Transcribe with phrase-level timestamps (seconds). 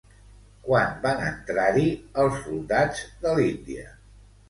[0.67, 1.85] Quan van entrar-hi
[2.25, 3.91] els soldats de l'Índia?